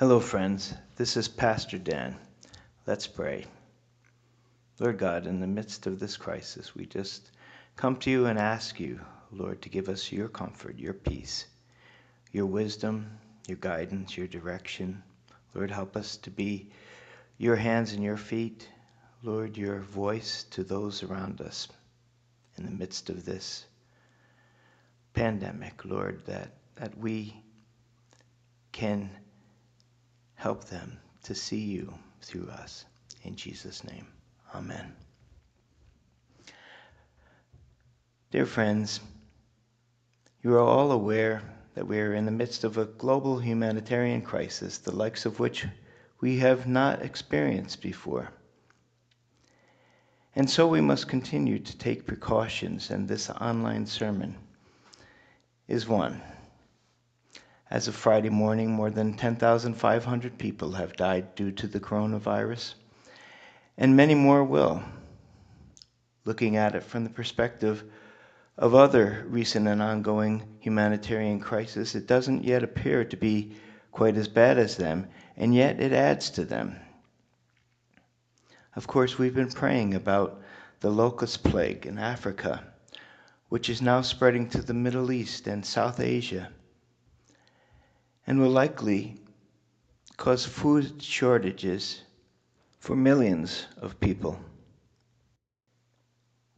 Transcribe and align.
Hello, 0.00 0.18
friends. 0.18 0.72
This 0.96 1.14
is 1.18 1.28
Pastor 1.28 1.76
Dan. 1.76 2.16
Let's 2.86 3.06
pray. 3.06 3.44
Lord 4.78 4.96
God, 4.96 5.26
in 5.26 5.40
the 5.40 5.46
midst 5.46 5.86
of 5.86 6.00
this 6.00 6.16
crisis, 6.16 6.74
we 6.74 6.86
just 6.86 7.32
come 7.76 7.96
to 7.96 8.10
you 8.10 8.24
and 8.24 8.38
ask 8.38 8.80
you, 8.80 8.98
Lord, 9.30 9.60
to 9.60 9.68
give 9.68 9.90
us 9.90 10.10
your 10.10 10.28
comfort, 10.28 10.78
your 10.78 10.94
peace, 10.94 11.44
your 12.32 12.46
wisdom, 12.46 13.10
your 13.46 13.58
guidance, 13.58 14.16
your 14.16 14.26
direction. 14.26 15.02
Lord, 15.52 15.70
help 15.70 15.98
us 15.98 16.16
to 16.16 16.30
be 16.30 16.70
your 17.36 17.56
hands 17.56 17.92
and 17.92 18.02
your 18.02 18.16
feet. 18.16 18.66
Lord, 19.22 19.58
your 19.58 19.80
voice 19.80 20.44
to 20.44 20.64
those 20.64 21.02
around 21.02 21.42
us 21.42 21.68
in 22.56 22.64
the 22.64 22.70
midst 22.70 23.10
of 23.10 23.26
this 23.26 23.66
pandemic, 25.12 25.84
Lord, 25.84 26.24
that, 26.24 26.54
that 26.76 26.96
we 26.96 27.36
can 28.72 29.10
help 30.40 30.64
them 30.64 30.98
to 31.22 31.34
see 31.34 31.60
you 31.60 31.92
through 32.22 32.48
us. 32.48 32.86
In 33.24 33.36
Jesus' 33.36 33.84
name, 33.84 34.06
amen. 34.54 34.96
Dear 38.30 38.46
friends, 38.46 39.00
you 40.42 40.54
are 40.54 40.60
all 40.60 40.92
aware 40.92 41.42
that 41.74 41.86
we 41.86 42.00
are 42.00 42.14
in 42.14 42.24
the 42.24 42.30
midst 42.30 42.64
of 42.64 42.78
a 42.78 42.86
global 42.86 43.38
humanitarian 43.38 44.22
crisis, 44.22 44.78
the 44.78 44.96
likes 44.96 45.26
of 45.26 45.40
which 45.40 45.66
we 46.22 46.38
have 46.38 46.66
not 46.66 47.02
experienced 47.02 47.82
before. 47.82 48.30
And 50.34 50.48
so 50.48 50.66
we 50.66 50.80
must 50.80 51.06
continue 51.06 51.58
to 51.58 51.76
take 51.76 52.06
precautions, 52.06 52.90
and 52.90 53.06
this 53.06 53.28
online 53.28 53.84
sermon 53.84 54.36
is 55.68 55.86
one. 55.86 56.22
As 57.70 57.86
of 57.86 57.94
Friday 57.94 58.30
morning, 58.30 58.72
more 58.72 58.90
than 58.90 59.14
10,500 59.14 60.38
people 60.38 60.72
have 60.72 60.96
died 60.96 61.36
due 61.36 61.52
to 61.52 61.68
the 61.68 61.78
coronavirus, 61.78 62.74
and 63.78 63.96
many 63.96 64.16
more 64.16 64.42
will. 64.42 64.82
Looking 66.24 66.56
at 66.56 66.74
it 66.74 66.82
from 66.82 67.04
the 67.04 67.10
perspective 67.10 67.84
of 68.58 68.74
other 68.74 69.24
recent 69.28 69.68
and 69.68 69.80
ongoing 69.80 70.42
humanitarian 70.58 71.38
crises, 71.38 71.94
it 71.94 72.08
doesn't 72.08 72.42
yet 72.42 72.64
appear 72.64 73.04
to 73.04 73.16
be 73.16 73.54
quite 73.92 74.16
as 74.16 74.26
bad 74.26 74.58
as 74.58 74.76
them, 74.76 75.06
and 75.36 75.54
yet 75.54 75.78
it 75.78 75.92
adds 75.92 76.28
to 76.30 76.44
them. 76.44 76.74
Of 78.74 78.88
course, 78.88 79.16
we've 79.16 79.34
been 79.34 79.48
praying 79.52 79.94
about 79.94 80.42
the 80.80 80.90
locust 80.90 81.44
plague 81.44 81.86
in 81.86 81.98
Africa, 82.00 82.64
which 83.48 83.68
is 83.70 83.80
now 83.80 84.00
spreading 84.00 84.48
to 84.48 84.60
the 84.60 84.74
Middle 84.74 85.12
East 85.12 85.46
and 85.46 85.64
South 85.64 86.00
Asia 86.00 86.50
and 88.30 88.38
will 88.38 88.48
likely 88.48 89.16
cause 90.16 90.46
food 90.46 91.02
shortages 91.02 92.02
for 92.78 92.94
millions 92.94 93.66
of 93.78 93.98
people. 93.98 94.38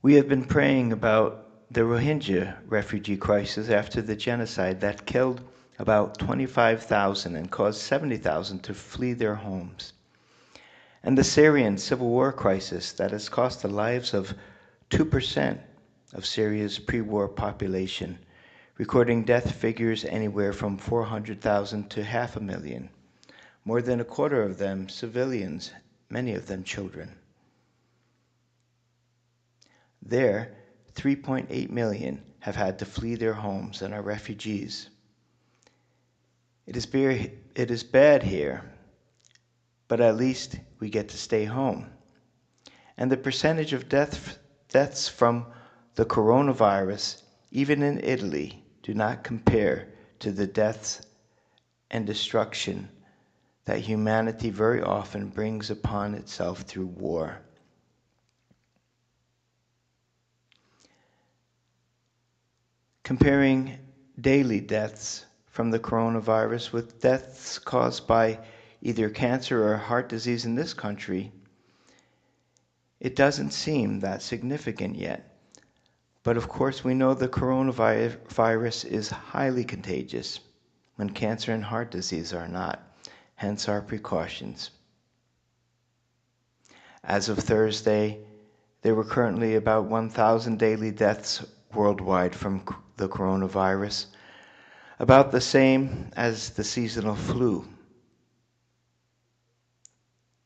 We 0.02 0.12
have 0.16 0.28
been 0.28 0.44
praying 0.44 0.92
about 0.92 1.72
the 1.72 1.80
Rohingya 1.80 2.58
refugee 2.66 3.16
crisis 3.16 3.70
after 3.70 4.02
the 4.02 4.14
genocide 4.14 4.82
that 4.82 5.06
killed 5.06 5.40
about 5.78 6.18
25,000 6.18 7.36
and 7.36 7.50
caused 7.50 7.80
70,000 7.80 8.62
to 8.64 8.74
flee 8.74 9.14
their 9.14 9.36
homes. 9.36 9.94
And 11.02 11.16
the 11.16 11.24
Syrian 11.24 11.78
civil 11.78 12.10
war 12.10 12.34
crisis 12.34 12.92
that 12.92 13.12
has 13.12 13.30
cost 13.30 13.62
the 13.62 13.68
lives 13.68 14.12
of 14.12 14.34
2% 14.90 15.58
of 16.12 16.26
Syria's 16.26 16.78
pre 16.78 17.00
war 17.00 17.28
population 17.28 18.18
recording 18.78 19.22
death 19.22 19.52
figures 19.52 20.04
anywhere 20.06 20.52
from 20.52 20.78
400,000 20.78 21.90
to 21.90 22.02
half 22.02 22.36
a 22.36 22.40
million. 22.40 22.88
More 23.66 23.82
than 23.82 24.00
a 24.00 24.04
quarter 24.04 24.42
of 24.42 24.56
them 24.56 24.88
civilians, 24.88 25.70
many 26.08 26.34
of 26.34 26.46
them 26.46 26.64
children. 26.64 27.14
There, 30.00 30.56
3.8 30.94 31.68
million 31.70 32.22
have 32.40 32.56
had 32.56 32.78
to 32.78 32.86
flee 32.86 33.14
their 33.14 33.34
homes 33.34 33.82
and 33.82 33.92
are 33.92 34.02
refugees. 34.02 34.88
It 36.66 36.76
is, 36.76 36.86
it 37.54 37.70
is 37.70 37.84
bad 37.84 38.22
here, 38.22 38.64
but 39.86 40.00
at 40.00 40.16
least 40.16 40.56
we 40.80 40.88
get 40.88 41.10
to 41.10 41.18
stay 41.18 41.44
home. 41.44 41.90
And 42.96 43.12
the 43.12 43.16
percentage 43.18 43.74
of 43.74 43.88
death, 43.88 44.38
deaths 44.68 45.08
from 45.08 45.46
the 45.94 46.06
coronavirus, 46.06 47.22
even 47.50 47.82
in 47.82 48.02
Italy, 48.02 48.61
do 48.82 48.94
not 48.94 49.22
compare 49.22 49.88
to 50.18 50.32
the 50.32 50.46
deaths 50.46 51.00
and 51.90 52.06
destruction 52.06 52.88
that 53.64 53.78
humanity 53.78 54.50
very 54.50 54.82
often 54.82 55.28
brings 55.28 55.70
upon 55.70 56.14
itself 56.14 56.62
through 56.62 56.86
war. 56.86 57.40
Comparing 63.04 63.78
daily 64.20 64.60
deaths 64.60 65.26
from 65.46 65.70
the 65.70 65.78
coronavirus 65.78 66.72
with 66.72 67.00
deaths 67.00 67.58
caused 67.58 68.06
by 68.06 68.38
either 68.80 69.08
cancer 69.10 69.64
or 69.64 69.76
heart 69.76 70.08
disease 70.08 70.44
in 70.44 70.54
this 70.54 70.74
country, 70.74 71.32
it 73.00 73.14
doesn't 73.14 73.52
seem 73.52 74.00
that 74.00 74.22
significant 74.22 74.96
yet. 74.96 75.31
But 76.24 76.36
of 76.36 76.48
course, 76.48 76.84
we 76.84 76.94
know 76.94 77.14
the 77.14 77.28
coronavirus 77.28 78.84
is 78.84 79.10
highly 79.10 79.64
contagious 79.64 80.38
when 80.94 81.10
cancer 81.10 81.52
and 81.52 81.64
heart 81.64 81.90
disease 81.90 82.32
are 82.32 82.46
not, 82.46 82.80
hence 83.34 83.68
our 83.68 83.82
precautions. 83.82 84.70
As 87.02 87.28
of 87.28 87.38
Thursday, 87.38 88.20
there 88.82 88.94
were 88.94 89.04
currently 89.04 89.56
about 89.56 89.86
1,000 89.86 90.58
daily 90.60 90.92
deaths 90.92 91.44
worldwide 91.74 92.36
from 92.36 92.64
the 92.96 93.08
coronavirus, 93.08 94.06
about 95.00 95.32
the 95.32 95.40
same 95.40 96.10
as 96.14 96.50
the 96.50 96.62
seasonal 96.62 97.16
flu. 97.16 97.66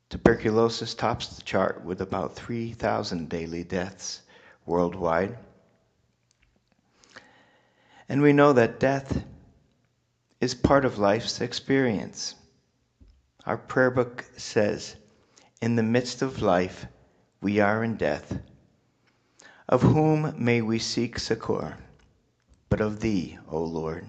Tuberculosis 0.09 0.95
tops 0.95 1.37
the 1.37 1.43
chart 1.43 1.85
with 1.85 2.01
about 2.01 2.35
3,000 2.35 3.29
daily 3.29 3.65
deaths 3.65 4.23
worldwide. 4.65 5.37
And 8.09 8.23
we 8.23 8.33
know 8.33 8.53
that 8.53 8.79
death 8.79 9.25
is 10.41 10.55
part 10.55 10.85
of 10.85 10.99
life's 10.99 11.41
experience. 11.41 12.35
Our 13.45 13.57
prayer 13.57 13.91
book 13.91 14.25
says, 14.37 14.97
In 15.61 15.77
the 15.77 15.83
midst 15.83 16.23
of 16.23 16.43
life, 16.43 16.87
we 17.41 17.59
are 17.59 17.83
in 17.83 17.97
death. 17.97 18.39
Of 19.69 19.83
whom 19.83 20.35
may 20.37 20.63
we 20.63 20.79
seek 20.79 21.19
succor, 21.19 21.77
but 22.69 22.81
of 22.81 23.01
Thee, 23.01 23.39
O 23.49 23.63
Lord? 23.63 24.07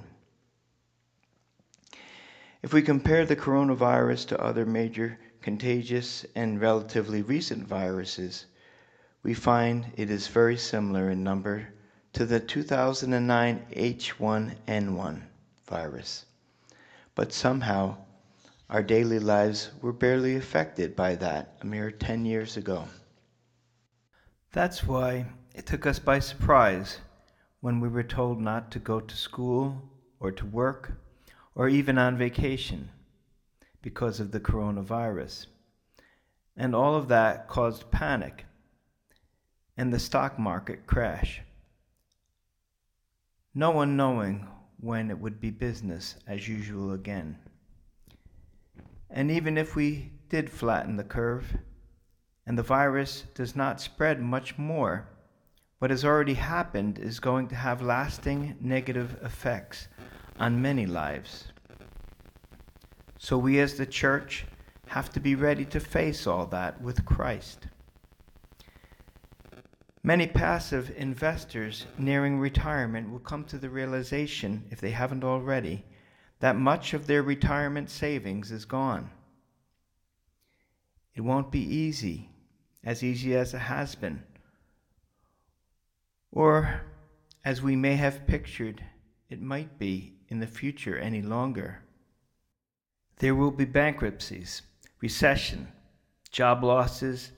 If 2.62 2.74
we 2.74 2.82
compare 2.82 3.26
the 3.26 3.36
coronavirus 3.36 4.28
to 4.28 4.42
other 4.44 4.66
major 4.66 5.18
contagious 5.42 6.26
and 6.36 6.60
relatively 6.62 7.22
recent 7.22 7.68
viruses, 7.68 8.46
we 9.24 9.34
find 9.34 9.94
it 9.96 10.12
is 10.12 10.28
very 10.28 10.58
similar 10.58 11.10
in 11.10 11.24
number 11.24 11.70
to 12.18 12.26
the 12.26 12.40
2009 12.40 13.64
H1N1 13.76 15.22
virus. 15.68 16.26
But 17.14 17.32
somehow, 17.32 17.96
our 18.72 18.82
daily 18.82 19.20
lives 19.20 19.70
were 19.84 19.94
barely 19.94 20.36
affected 20.36 20.96
by 20.96 21.14
that 21.18 21.60
a 21.62 21.68
mere 21.68 21.92
10 21.92 22.26
years 22.26 22.58
ago. 22.58 22.86
That's 24.52 24.84
why 24.84 25.28
it 25.54 25.68
took 25.68 25.86
us 25.86 26.00
by 26.00 26.18
surprise 26.18 26.98
when 27.62 27.80
we 27.80 27.88
were 27.88 28.02
told 28.02 28.42
not 28.42 28.72
to 28.72 28.80
go 28.80 29.00
to 29.00 29.16
school 29.16 29.80
or 30.20 30.32
to 30.32 30.46
work 30.48 30.94
or 31.54 31.70
even 31.70 32.00
on 32.00 32.18
vacation 32.18 32.90
because 33.84 34.20
of 34.20 34.32
the 34.32 34.40
coronavirus. 34.40 35.46
And 36.56 36.74
all 36.74 36.96
of 36.96 37.10
that 37.10 37.48
caused 37.48 37.92
panic 37.92 38.46
and 39.78 39.94
the 39.94 40.00
stock 40.00 40.40
market 40.40 40.88
crash 40.88 41.42
no 43.58 43.72
one 43.72 43.98
knowing 43.98 44.48
when 44.80 45.10
it 45.10 45.18
would 45.18 45.42
be 45.42 45.50
business 45.50 46.16
as 46.28 46.48
usual 46.48 46.94
again. 46.94 47.36
And 49.10 49.32
even 49.32 49.58
if 49.58 49.76
we 49.76 50.12
did 50.30 50.48
flatten 50.48 50.96
the 50.96 51.04
curve, 51.04 51.58
and 52.46 52.56
the 52.56 52.62
virus 52.62 53.24
does 53.34 53.56
not 53.56 53.82
spread 53.82 54.22
much 54.22 54.60
more, 54.60 55.10
what 55.80 55.90
has 55.90 56.06
already 56.06 56.36
happened 56.36 57.00
is 57.00 57.20
going 57.20 57.48
to 57.48 57.56
have 57.56 57.82
lasting 57.82 58.56
negative 58.62 59.18
effects 59.24 59.88
on 60.40 60.62
many 60.62 60.86
lives. 60.86 61.46
So 63.18 63.40
we 63.40 63.60
as 63.60 63.74
the 63.74 63.88
church 63.88 64.46
have 64.86 65.10
to 65.14 65.20
be 65.20 65.34
ready 65.34 65.66
to 65.66 65.80
face 65.80 66.28
all 66.28 66.46
that 66.46 66.80
with 66.80 67.06
Christ. 67.06 67.66
Many 70.08 70.26
passive 70.28 70.94
investors 70.96 71.86
nearing 71.98 72.40
retirement 72.40 73.12
will 73.12 73.20
come 73.20 73.44
to 73.44 73.58
the 73.58 73.70
realization, 73.70 74.64
if 74.72 74.80
they 74.80 74.92
haven't 74.92 75.26
already, 75.26 75.84
that 76.40 76.56
much 76.56 76.94
of 76.94 77.08
their 77.08 77.22
retirement 77.22 77.90
savings 77.90 78.50
is 78.50 78.64
gone. 78.64 79.10
It 81.14 81.20
won't 81.20 81.52
be 81.52 81.60
easy, 81.60 82.30
as 82.86 83.04
easy 83.04 83.36
as 83.36 83.54
it 83.54 83.58
has 83.58 83.96
been, 83.96 84.24
or 86.32 86.84
as 87.44 87.62
we 87.62 87.76
may 87.76 87.98
have 87.98 88.28
pictured 88.28 88.82
it 89.30 89.42
might 89.42 89.78
be 89.78 90.14
in 90.30 90.40
the 90.40 90.48
future 90.48 90.98
any 90.98 91.22
longer. 91.22 91.84
There 93.18 93.36
will 93.36 93.52
be 93.52 93.66
bankruptcies, 93.66 94.62
recession, 95.02 95.68
job 96.32 96.64
losses, 96.64 97.34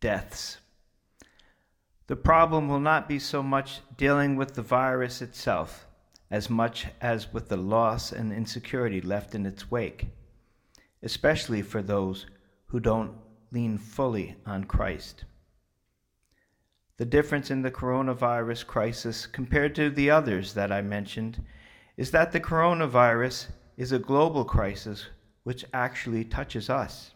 deaths. 0.00 0.58
The 2.08 2.16
problem 2.16 2.68
will 2.68 2.80
not 2.80 3.08
be 3.08 3.18
so 3.18 3.42
much 3.42 3.80
dealing 3.96 4.36
with 4.36 4.54
the 4.54 4.62
virus 4.62 5.20
itself 5.20 5.86
as 6.30 6.50
much 6.50 6.86
as 7.00 7.32
with 7.32 7.48
the 7.48 7.56
loss 7.56 8.12
and 8.12 8.32
insecurity 8.32 9.00
left 9.00 9.34
in 9.34 9.46
its 9.46 9.70
wake, 9.70 10.06
especially 11.02 11.62
for 11.62 11.82
those 11.82 12.26
who 12.66 12.80
don't 12.80 13.12
lean 13.52 13.78
fully 13.78 14.36
on 14.44 14.64
Christ. 14.64 15.24
The 16.96 17.04
difference 17.04 17.50
in 17.50 17.62
the 17.62 17.70
coronavirus 17.70 18.66
crisis 18.66 19.26
compared 19.26 19.74
to 19.74 19.90
the 19.90 20.10
others 20.10 20.54
that 20.54 20.72
I 20.72 20.82
mentioned 20.82 21.44
is 21.96 22.10
that 22.12 22.32
the 22.32 22.40
coronavirus 22.40 23.48
is 23.76 23.92
a 23.92 23.98
global 23.98 24.44
crisis 24.44 25.06
which 25.42 25.64
actually 25.74 26.24
touches 26.24 26.70
us 26.70 27.12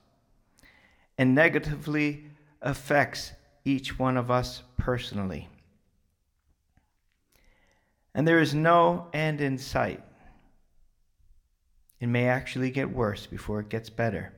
and 1.17 1.35
negatively 1.35 2.27
affects 2.63 3.33
each 3.65 3.99
one 3.99 4.17
of 4.17 4.31
us 4.31 4.63
personally. 4.77 5.49
And 8.15 8.27
there 8.27 8.41
is 8.41 8.55
no 8.55 9.09
end 9.13 9.41
in 9.41 9.59
sight. 9.59 10.03
It 12.01 12.09
may 12.09 12.27
actually 12.27 12.71
get 12.71 12.91
worse 12.91 13.27
before 13.27 13.61
it 13.61 13.69
gets 13.69 13.91
better. 13.91 14.33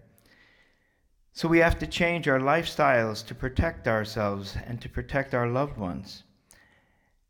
So 1.33 1.49
we 1.49 1.61
have 1.61 1.79
to 1.79 1.87
change 1.87 2.29
our 2.29 2.41
lifestyles 2.41 3.25
to 3.27 3.35
protect 3.35 3.89
ourselves 3.89 4.57
and 4.67 4.81
to 4.83 4.89
protect 4.89 5.33
our 5.33 5.47
loved 5.47 5.79
ones. 5.79 6.25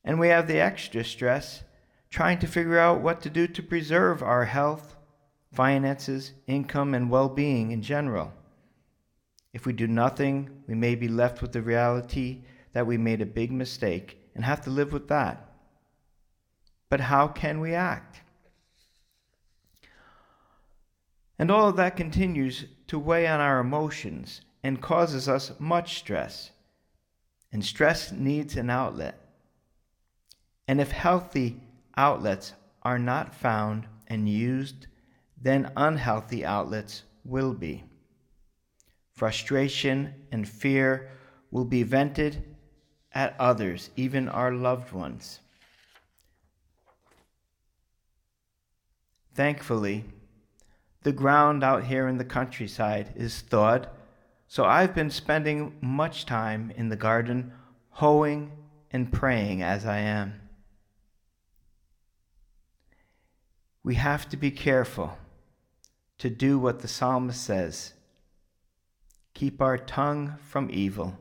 And 0.05 0.19
we 0.19 0.29
have 0.29 0.49
the 0.49 0.59
extra 0.59 1.05
stress 1.05 1.62
trying 2.11 2.38
to 2.41 2.47
figure 2.47 2.79
out 2.79 3.00
what 3.00 3.21
to 3.23 3.31
do 3.31 3.47
to 3.47 3.62
preserve 3.62 4.23
our 4.23 4.47
health, 4.47 4.97
finances, 5.53 6.33
income, 6.47 6.95
and 6.95 7.11
well 7.11 7.29
being 7.29 7.71
in 7.71 7.83
general. 7.83 8.33
If 9.52 9.66
we 9.66 9.72
do 9.72 9.87
nothing, 9.87 10.62
we 10.66 10.75
may 10.75 10.94
be 10.94 11.08
left 11.08 11.43
with 11.43 11.52
the 11.52 11.62
reality 11.62 12.43
that 12.72 12.87
we 12.87 12.96
made 12.96 13.20
a 13.20 13.26
big 13.26 13.52
mistake 13.52 14.19
and 14.34 14.44
have 14.44 14.62
to 14.62 14.70
live 14.70 14.93
with 14.93 15.08
that. 15.08 15.52
But 16.88 17.00
how 17.00 17.28
can 17.28 17.60
we 17.60 17.75
act? 17.75 18.20
And 21.38 21.50
all 21.50 21.69
of 21.69 21.76
that 21.76 21.96
continues 21.96 22.66
to 22.87 22.99
weigh 22.99 23.26
on 23.26 23.40
our 23.40 23.60
emotions 23.60 24.43
and 24.62 24.81
causes 24.81 25.28
us 25.28 25.52
much 25.58 25.99
stress. 25.99 26.50
And 27.50 27.64
stress 27.64 28.12
needs 28.12 28.56
an 28.56 28.70
outlet. 28.70 29.19
And 30.69 30.81
if 30.81 30.93
healthy 30.93 31.60
outlets 31.96 32.54
are 32.82 32.99
not 32.99 33.34
found 33.34 33.87
and 34.06 34.28
used, 34.28 34.87
then 35.40 35.72
unhealthy 35.76 36.44
outlets 36.44 37.02
will 37.25 37.52
be. 37.52 37.84
Frustration 39.14 40.14
and 40.32 40.49
fear 40.49 41.11
will 41.50 41.64
be 41.64 41.82
vented 41.82 42.43
at 43.12 43.37
others, 43.38 43.91
even 43.97 44.29
our 44.29 44.53
loved 44.53 44.93
ones. 44.93 45.41
Thankfully, 49.35 50.05
the 51.03 51.12
ground 51.12 51.64
out 51.64 51.85
here 51.85 52.09
in 52.09 52.19
the 52.19 52.25
countryside 52.25 53.12
is 53.17 53.41
thawed, 53.41 53.88
so 54.47 54.64
I've 54.64 54.94
been 54.94 55.11
spending 55.11 55.76
much 55.81 56.26
time 56.26 56.73
in 56.76 56.88
the 56.88 56.97
garden, 56.97 57.53
hoeing 57.91 58.53
and 58.91 59.12
praying 59.12 59.62
as 59.62 59.87
I 59.87 59.99
am. 59.99 60.35
We 63.82 63.97
have 63.97 64.29
to 64.29 64.37
be 64.37 64.50
careful 64.50 65.19
to 66.19 66.31
do 66.31 66.59
what 66.59 66.81
the 66.81 66.88
psalmist 66.88 67.43
says 67.43 67.94
keep 69.34 69.61
our 69.61 69.79
tongue 69.79 70.37
from 70.49 70.70
evil 70.70 71.19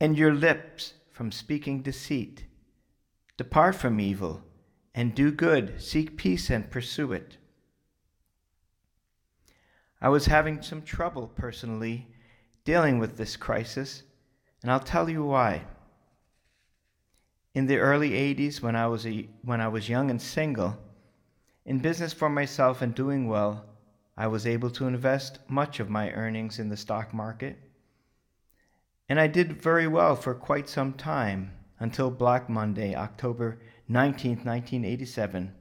and 0.00 0.18
your 0.18 0.34
lips 0.34 0.94
from 1.10 1.30
speaking 1.30 1.80
deceit. 1.80 2.44
Depart 3.36 3.74
from 3.74 4.00
evil 4.00 4.42
and 4.94 5.14
do 5.14 5.30
good, 5.32 5.80
seek 5.80 6.16
peace 6.16 6.50
and 6.50 6.70
pursue 6.70 7.12
it. 7.12 7.38
I 10.00 10.08
was 10.08 10.26
having 10.26 10.60
some 10.60 10.82
trouble 10.82 11.28
personally 11.28 12.08
dealing 12.64 12.98
with 12.98 13.16
this 13.16 13.36
crisis, 13.36 14.02
and 14.62 14.70
I'll 14.70 14.80
tell 14.80 15.08
you 15.08 15.24
why. 15.24 15.62
In 17.54 17.66
the 17.66 17.78
early 17.78 18.10
80s, 18.10 18.60
when 18.60 18.76
I 18.76 18.86
was, 18.86 19.06
a, 19.06 19.28
when 19.42 19.60
I 19.60 19.68
was 19.68 19.88
young 19.88 20.10
and 20.10 20.20
single, 20.20 20.76
in 21.64 21.78
business 21.78 22.12
for 22.12 22.28
myself 22.28 22.82
and 22.82 22.94
doing 22.94 23.28
well, 23.28 23.64
I 24.16 24.28
was 24.28 24.46
able 24.46 24.70
to 24.70 24.86
invest 24.86 25.40
much 25.48 25.80
of 25.80 25.90
my 25.90 26.12
earnings 26.12 26.58
in 26.58 26.68
the 26.68 26.76
stock 26.76 27.12
market. 27.12 27.58
And 29.08 29.18
I 29.18 29.26
did 29.26 29.60
very 29.60 29.88
well 29.88 30.14
for 30.14 30.34
quite 30.34 30.68
some 30.68 30.92
time 30.92 31.52
until 31.80 32.10
Black 32.10 32.48
Monday, 32.48 32.94
October 32.94 33.58
19, 33.88 34.30
1987, 34.44 35.52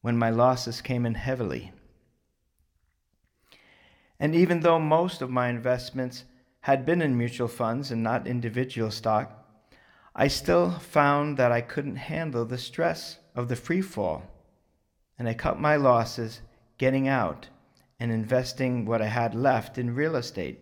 when 0.00 0.16
my 0.16 0.30
losses 0.30 0.80
came 0.80 1.04
in 1.04 1.14
heavily. 1.14 1.72
And 4.18 4.34
even 4.34 4.60
though 4.60 4.80
most 4.80 5.22
of 5.22 5.30
my 5.30 5.48
investments 5.48 6.24
had 6.60 6.86
been 6.86 7.02
in 7.02 7.16
mutual 7.16 7.48
funds 7.48 7.90
and 7.90 8.02
not 8.02 8.26
individual 8.26 8.90
stock, 8.90 9.44
I 10.16 10.26
still 10.26 10.70
found 10.70 11.36
that 11.36 11.52
I 11.52 11.60
couldn't 11.60 11.96
handle 11.96 12.44
the 12.44 12.58
stress 12.58 13.18
of 13.36 13.48
the 13.48 13.54
free 13.54 13.82
fall, 13.82 14.24
and 15.18 15.28
I 15.28 15.34
cut 15.34 15.60
my 15.60 15.76
losses 15.76 16.40
getting 16.78 17.06
out 17.06 17.48
and 18.00 18.12
investing 18.12 18.84
what 18.84 19.02
I 19.02 19.06
had 19.06 19.34
left 19.34 19.78
in 19.78 19.94
real 19.94 20.16
estate, 20.16 20.60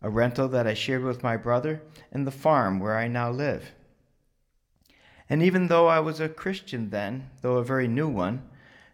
a 0.00 0.10
rental 0.10 0.48
that 0.48 0.66
I 0.66 0.74
shared 0.74 1.02
with 1.02 1.22
my 1.22 1.36
brother, 1.36 1.82
and 2.12 2.26
the 2.26 2.30
farm 2.30 2.80
where 2.80 2.96
I 2.96 3.08
now 3.08 3.30
live. 3.30 3.72
And 5.28 5.42
even 5.42 5.66
though 5.66 5.88
I 5.88 6.00
was 6.00 6.20
a 6.20 6.28
Christian 6.28 6.90
then, 6.90 7.30
though 7.42 7.56
a 7.56 7.64
very 7.64 7.88
new 7.88 8.08
one, 8.08 8.42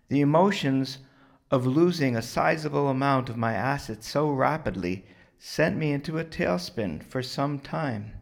the 0.08 0.20
emotions 0.20 0.98
of 1.50 1.66
losing 1.66 2.16
a 2.16 2.22
sizable 2.22 2.88
amount 2.88 3.28
of 3.28 3.36
my 3.36 3.52
assets 3.52 4.08
so 4.08 4.30
rapidly 4.30 5.04
sent 5.38 5.76
me 5.76 5.92
into 5.92 6.18
a 6.18 6.24
tailspin 6.24 7.02
for 7.02 7.22
some 7.22 7.58
time. 7.58 8.12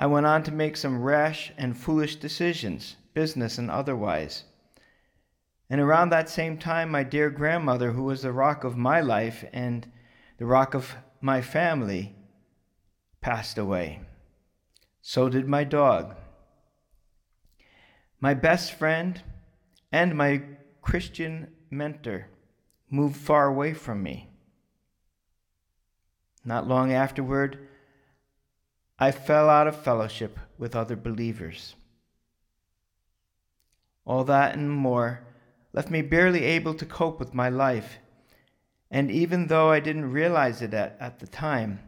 I 0.00 0.06
went 0.06 0.26
on 0.26 0.42
to 0.44 0.52
make 0.52 0.76
some 0.76 1.02
rash 1.02 1.52
and 1.58 1.76
foolish 1.76 2.16
decisions, 2.16 2.96
business 3.14 3.58
and 3.58 3.70
otherwise. 3.70 4.44
And 5.70 5.80
around 5.80 6.08
that 6.10 6.30
same 6.30 6.56
time, 6.56 6.90
my 6.90 7.02
dear 7.02 7.30
grandmother, 7.30 7.92
who 7.92 8.04
was 8.04 8.22
the 8.22 8.32
rock 8.32 8.64
of 8.64 8.76
my 8.76 9.00
life 9.00 9.44
and 9.52 9.90
the 10.38 10.46
rock 10.46 10.74
of 10.74 10.96
my 11.20 11.42
family, 11.42 12.14
passed 13.20 13.58
away. 13.58 14.00
So 15.02 15.28
did 15.28 15.46
my 15.46 15.64
dog. 15.64 16.16
My 18.20 18.34
best 18.34 18.72
friend 18.72 19.22
and 19.92 20.14
my 20.14 20.42
Christian 20.80 21.48
mentor 21.70 22.28
moved 22.90 23.16
far 23.16 23.46
away 23.46 23.74
from 23.74 24.02
me. 24.02 24.30
Not 26.44 26.66
long 26.66 26.92
afterward, 26.92 27.68
I 28.98 29.10
fell 29.10 29.50
out 29.50 29.66
of 29.66 29.82
fellowship 29.82 30.38
with 30.56 30.74
other 30.74 30.96
believers. 30.96 31.74
All 34.06 34.24
that 34.24 34.56
and 34.56 34.70
more 34.70 35.27
left 35.72 35.90
me 35.90 36.02
barely 36.02 36.44
able 36.44 36.74
to 36.74 36.86
cope 36.86 37.18
with 37.18 37.34
my 37.34 37.48
life. 37.48 37.98
And 38.90 39.10
even 39.10 39.46
though 39.46 39.70
I 39.70 39.80
didn't 39.80 40.12
realize 40.12 40.62
it 40.62 40.72
at, 40.74 40.96
at 41.00 41.18
the 41.18 41.26
time, 41.26 41.80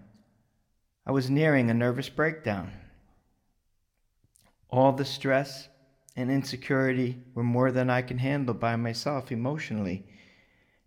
I 1.06 1.12
was 1.12 1.30
nearing 1.30 1.70
a 1.70 1.74
nervous 1.74 2.08
breakdown. 2.08 2.72
All 4.68 4.92
the 4.92 5.04
stress 5.04 5.68
and 6.14 6.30
insecurity 6.30 7.18
were 7.34 7.42
more 7.42 7.72
than 7.72 7.88
I 7.88 8.02
can 8.02 8.18
handle 8.18 8.54
by 8.54 8.76
myself 8.76 9.32
emotionally, 9.32 10.06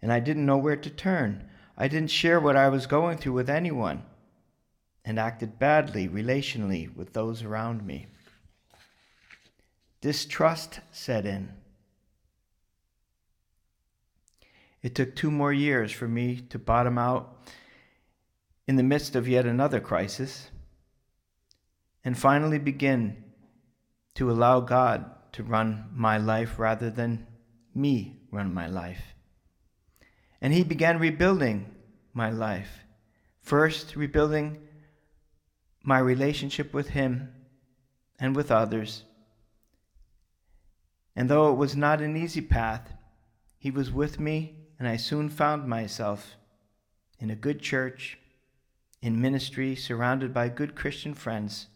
and 0.02 0.14
I 0.14 0.20
didn't 0.20 0.46
know 0.46 0.58
where 0.58 0.78
to 0.78 0.90
turn. 0.90 1.50
I 1.78 1.88
didn't 1.88 2.12
share 2.12 2.40
what 2.40 2.56
I 2.56 2.70
was 2.70 2.86
going 2.86 3.18
through 3.18 3.34
with 3.34 3.50
anyone 3.50 4.04
and 5.04 5.20
acted 5.20 5.60
badly 5.60 6.08
relationally 6.08 6.96
with 6.96 7.14
those 7.14 7.44
around 7.44 7.86
me. 7.86 8.08
Distrust 10.02 10.80
set 10.92 11.26
in. 11.26 11.52
It 14.84 14.96
took 14.96 15.16
two 15.16 15.32
more 15.32 15.54
years 15.54 15.94
for 15.94 16.10
me 16.10 16.42
to 16.50 16.60
bottom 16.60 16.98
out 16.98 17.48
in 18.68 18.76
the 18.76 18.84
midst 18.84 19.16
of 19.16 19.28
yet 19.28 19.46
another 19.46 19.80
crisis 19.80 20.52
and 22.04 22.18
finally 22.18 22.60
begin 22.60 23.24
to 24.16 24.30
allow 24.30 24.60
God 24.60 25.10
to 25.32 25.44
run 25.44 25.90
my 25.94 26.18
life 26.18 26.60
rather 26.60 26.90
than 26.90 27.26
me 27.74 28.20
run 28.30 28.54
my 28.54 28.68
life. 28.68 29.16
And 30.42 30.54
He 30.54 30.64
began 30.66 31.00
rebuilding 31.00 31.74
my 32.14 32.30
life. 32.30 32.82
First, 33.42 33.96
rebuilding 33.96 34.60
my 35.82 36.00
relationship 36.00 36.74
with 36.74 36.90
Him 36.90 37.34
and 38.20 38.36
with 38.36 38.52
others. 38.52 39.04
And 41.16 41.30
though 41.30 41.52
it 41.52 41.56
was 41.56 41.76
not 41.76 42.02
an 42.02 42.18
easy 42.18 42.42
path, 42.42 42.94
He 43.58 43.72
was 43.72 43.90
with 43.90 44.20
me, 44.20 44.63
and 44.84 44.92
I 44.92 44.98
soon 44.98 45.30
found 45.30 45.66
myself 45.66 46.36
in 47.18 47.30
a 47.30 47.38
good 47.38 47.62
church, 47.62 48.20
in 49.02 49.22
ministry, 49.22 49.78
surrounded 49.78 50.34
by 50.34 50.50
good 50.50 50.76
Christian 50.76 51.14
friends, 51.14 51.68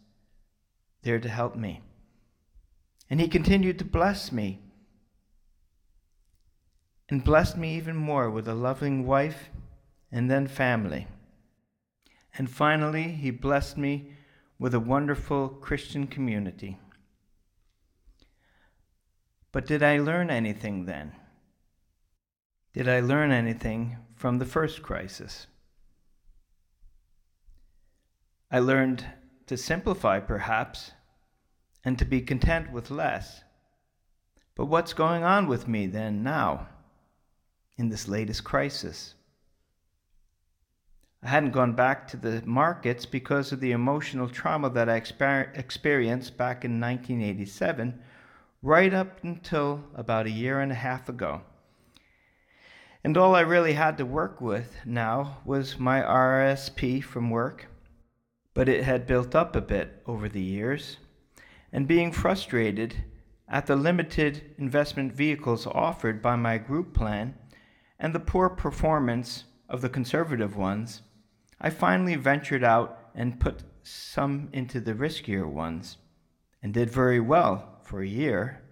there 1.03 1.17
to 1.17 1.29
help 1.29 1.55
me. 1.55 1.79
And 3.09 3.21
He 3.21 3.29
continued 3.29 3.79
to 3.79 3.85
bless 3.85 4.33
me, 4.33 4.59
and 7.07 7.23
blessed 7.23 7.55
me 7.55 7.77
even 7.77 7.95
more 7.95 8.29
with 8.29 8.45
a 8.45 8.53
loving 8.53 9.07
wife 9.07 9.51
and 10.11 10.29
then 10.29 10.45
family. 10.45 11.07
And 12.37 12.49
finally, 12.49 13.03
He 13.03 13.31
blessed 13.31 13.77
me 13.77 14.11
with 14.59 14.73
a 14.73 14.81
wonderful 14.81 15.47
Christian 15.47 16.07
community. 16.07 16.77
But 19.53 19.65
did 19.65 19.81
I 19.81 19.97
learn 19.97 20.29
anything 20.29 20.83
then? 20.83 21.13
Did 22.77 22.87
I 22.87 22.99
learn 22.99 23.31
anything 23.31 23.97
from 24.13 24.37
the 24.37 24.45
first 24.45 24.83
crisis? 24.83 25.47
I 28.51 28.59
learned 28.59 29.03
to 29.47 29.57
simplify, 29.57 30.19
perhaps, 30.19 30.91
and 31.83 31.97
to 31.97 32.05
be 32.05 32.21
content 32.21 32.71
with 32.71 32.91
less. 32.91 33.41
But 34.53 34.67
what's 34.67 34.93
going 34.93 35.23
on 35.23 35.47
with 35.47 35.67
me 35.67 35.87
then, 35.87 36.21
now, 36.21 36.67
in 37.77 37.89
this 37.89 38.07
latest 38.07 38.43
crisis? 38.43 39.15
I 41.23 41.29
hadn't 41.29 41.53
gone 41.53 41.73
back 41.73 42.07
to 42.09 42.17
the 42.17 42.43
markets 42.45 43.07
because 43.07 43.51
of 43.51 43.59
the 43.59 43.71
emotional 43.71 44.29
trauma 44.29 44.69
that 44.69 44.87
I 44.87 45.01
exper- 45.01 45.57
experienced 45.57 46.37
back 46.37 46.63
in 46.63 46.79
1987, 46.79 47.99
right 48.61 48.93
up 48.93 49.23
until 49.23 49.83
about 49.95 50.27
a 50.27 50.29
year 50.29 50.59
and 50.59 50.71
a 50.71 50.75
half 50.75 51.09
ago. 51.09 51.41
And 53.07 53.15
all 53.15 53.35
I 53.35 53.39
really 53.39 53.71
had 53.71 53.97
to 53.99 54.05
work 54.05 54.41
with 54.41 54.85
now 54.85 55.37
was 55.45 55.79
my 55.79 56.01
RSP 56.01 57.01
from 57.01 57.29
work, 57.29 57.67
but 58.53 58.67
it 58.67 58.83
had 58.83 59.07
built 59.07 59.33
up 59.33 59.55
a 59.55 59.61
bit 59.61 60.03
over 60.05 60.27
the 60.27 60.41
years, 60.41 60.97
and 61.71 61.87
being 61.87 62.11
frustrated 62.11 63.05
at 63.47 63.65
the 63.65 63.77
limited 63.77 64.53
investment 64.57 65.13
vehicles 65.13 65.65
offered 65.65 66.21
by 66.21 66.35
my 66.35 66.57
group 66.57 66.93
plan 66.93 67.35
and 67.97 68.13
the 68.13 68.19
poor 68.19 68.49
performance 68.49 69.45
of 69.69 69.79
the 69.79 69.87
conservative 69.87 70.57
ones, 70.57 71.01
I 71.61 71.69
finally 71.69 72.17
ventured 72.17 72.65
out 72.65 72.99
and 73.15 73.39
put 73.39 73.63
some 73.83 74.49
into 74.51 74.81
the 74.81 74.93
riskier 74.93 75.49
ones 75.49 75.95
and 76.61 76.73
did 76.73 76.89
very 76.89 77.21
well 77.21 77.79
for 77.83 78.01
a 78.01 78.05
year. 78.05 78.63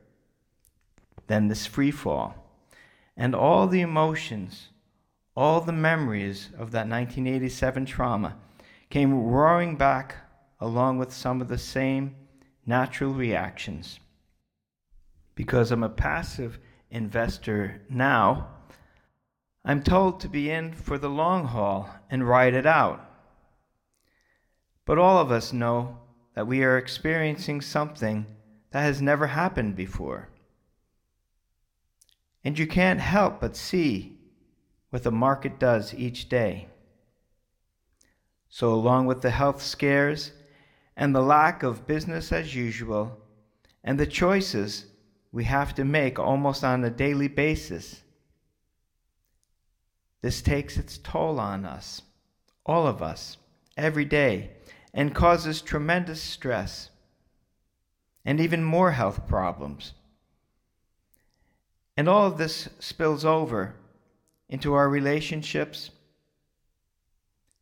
Then 1.27 1.47
this 1.47 1.65
free 1.65 1.91
fall 1.91 2.44
and 3.17 3.33
all 3.33 3.67
the 3.67 3.81
emotions, 3.81 4.69
all 5.35 5.61
the 5.61 5.71
memories 5.71 6.49
of 6.53 6.71
that 6.71 6.87
1987 6.87 7.85
trauma 7.85 8.37
came 8.89 9.13
roaring 9.13 9.75
back 9.75 10.15
along 10.59 10.97
with 10.97 11.11
some 11.11 11.41
of 11.41 11.47
the 11.47 11.57
same 11.57 12.15
natural 12.65 13.13
reactions. 13.13 13.99
Because 15.35 15.71
I'm 15.71 15.83
a 15.83 15.89
passive 15.89 16.59
investor 16.89 17.81
now, 17.89 18.49
I'm 19.63 19.81
told 19.81 20.19
to 20.19 20.29
be 20.29 20.49
in 20.49 20.73
for 20.73 20.97
the 20.97 21.09
long 21.09 21.45
haul 21.45 21.89
and 22.09 22.27
ride 22.27 22.53
it 22.53 22.65
out. 22.65 23.03
But 24.85 24.99
all 24.99 25.17
of 25.17 25.31
us 25.31 25.51
know 25.51 25.97
that 26.35 26.47
we 26.47 26.63
are 26.63 26.77
experiencing 26.77 27.61
something 27.61 28.27
that 28.71 28.81
has 28.81 29.01
never 29.01 29.27
happened 29.27 29.75
before. 29.75 30.29
And 32.45 32.57
you 32.57 32.67
can't 32.67 33.01
help 33.01 33.41
but 33.41 33.57
see 33.57 34.19
what 34.91 35.03
the 35.03 35.11
market 35.11 35.59
does 35.59 35.93
each 35.93 36.29
day. 36.29 36.67
So, 38.47 38.71
along 38.71 39.07
with 39.07 39.21
the 39.21 39.31
health 39.31 39.61
scares 39.61 40.31
and 40.95 41.13
the 41.13 41.21
lack 41.21 41.63
of 41.63 41.87
business 41.87 42.31
as 42.31 42.55
usual, 42.55 43.19
and 43.83 43.99
the 43.99 44.05
choices 44.05 44.85
we 45.31 45.43
have 45.43 45.75
to 45.75 45.83
make 45.83 46.17
almost 46.17 46.63
on 46.63 46.83
a 46.83 46.89
daily 46.89 47.27
basis, 47.27 48.01
this 50.21 50.41
takes 50.41 50.77
its 50.77 50.97
toll 50.99 51.39
on 51.39 51.65
us, 51.65 52.03
all 52.65 52.87
of 52.87 53.01
us, 53.01 53.37
every 53.75 54.05
day, 54.05 54.51
and 54.93 55.13
causes 55.13 55.61
tremendous 55.61 56.21
stress 56.21 56.91
and 58.23 58.39
even 58.39 58.63
more 58.63 58.91
health 58.91 59.27
problems. 59.27 59.94
And 61.97 62.09
all 62.09 62.27
of 62.27 62.37
this 62.37 62.69
spills 62.79 63.23
over 63.23 63.75
into 64.49 64.73
our 64.73 64.89
relationships. 64.89 65.91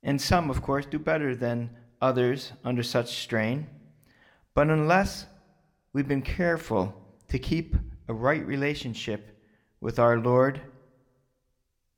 And 0.01 0.21
some, 0.21 0.49
of 0.49 0.61
course, 0.61 0.85
do 0.85 0.99
better 0.99 1.35
than 1.35 1.69
others 2.01 2.51
under 2.63 2.83
such 2.83 3.21
strain. 3.21 3.67
But 4.53 4.69
unless 4.69 5.25
we've 5.93 6.07
been 6.07 6.21
careful 6.21 6.93
to 7.29 7.39
keep 7.39 7.75
a 8.07 8.13
right 8.13 8.45
relationship 8.45 9.37
with 9.79 9.99
our 9.99 10.17
Lord 10.17 10.61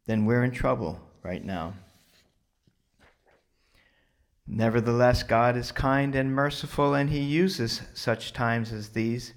then 0.06 0.26
we're 0.26 0.44
in 0.44 0.52
trouble 0.52 1.00
right 1.24 1.44
now. 1.44 1.74
Nevertheless, 4.48 5.24
God 5.24 5.58
is 5.58 5.72
kind 5.72 6.14
and 6.16 6.32
merciful, 6.32 6.94
and 6.94 7.10
He 7.10 7.20
uses 7.20 7.82
such 7.96 8.34
times 8.34 8.72
as 8.72 8.90
these 8.90 9.34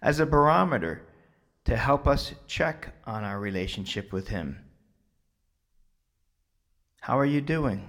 as 0.00 0.20
a 0.20 0.26
barometer 0.26 1.02
to 1.64 1.76
help 1.76 2.06
us 2.06 2.34
check 2.46 2.94
on 3.06 3.24
our 3.24 3.38
relationship 3.38 4.12
with 4.12 4.28
Him. 4.28 4.58
How 7.00 7.18
are 7.18 7.26
you 7.26 7.40
doing? 7.40 7.88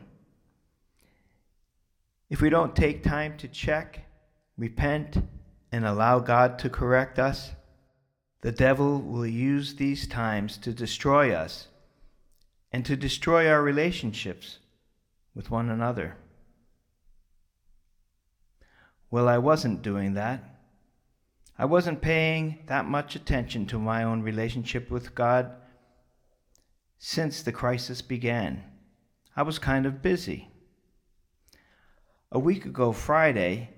If 2.30 2.42
we 2.42 2.50
don't 2.50 2.76
take 2.76 3.04
time 3.04 3.38
to 3.38 3.48
check, 3.48 4.08
repent, 4.58 5.18
and 5.72 5.86
allow 5.86 6.20
God 6.20 6.60
to 6.60 6.70
correct 6.70 7.20
us, 7.20 7.52
the 8.42 8.52
devil 8.52 9.02
will 9.02 9.26
use 9.26 9.76
these 9.76 10.08
times 10.08 10.58
to 10.58 10.74
destroy 10.74 11.34
us 11.34 11.68
and 12.72 12.86
to 12.86 12.96
destroy 12.96 13.50
our 13.50 13.62
relationships 13.62 14.58
with 15.36 15.50
one 15.50 15.70
another. 15.70 16.18
Well, 19.10 19.30
I 19.30 19.38
wasn't 19.38 19.84
doing 19.84 20.16
that. 20.16 20.53
I 21.58 21.66
wasn't 21.66 22.02
paying 22.02 22.60
that 22.66 22.86
much 22.86 23.16
attention 23.16 23.68
to 23.68 23.78
my 23.78 24.04
own 24.04 24.24
relationship 24.24 24.90
with 24.90 25.14
God 25.14 25.52
since 26.98 27.44
the 27.44 27.52
crisis 27.52 28.02
began. 28.02 28.64
I 29.36 29.44
was 29.44 29.60
kind 29.60 29.86
of 29.86 30.02
busy. 30.02 30.50
A 32.32 32.40
week 32.40 32.66
ago, 32.66 32.92
Friday, 32.92 33.70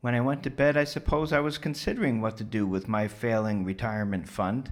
when 0.00 0.14
I 0.14 0.20
went 0.20 0.44
to 0.44 0.50
bed, 0.50 0.76
I 0.76 0.84
suppose 0.84 1.32
I 1.32 1.40
was 1.40 1.58
considering 1.58 2.20
what 2.20 2.36
to 2.36 2.44
do 2.44 2.66
with 2.66 2.86
my 2.86 3.08
failing 3.08 3.64
retirement 3.64 4.28
fund, 4.28 4.70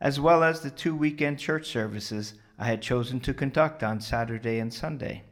as 0.00 0.18
well 0.18 0.42
as 0.42 0.62
the 0.62 0.70
two 0.70 0.96
weekend 0.96 1.38
church 1.38 1.68
services 1.68 2.34
I 2.58 2.64
had 2.64 2.82
chosen 2.82 3.20
to 3.20 3.34
conduct 3.34 3.84
on 3.84 4.00
Saturday 4.00 4.58
and 4.58 4.74
Sunday. 4.74 5.22